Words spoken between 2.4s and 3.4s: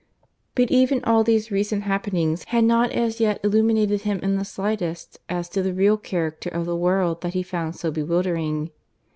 had not as yet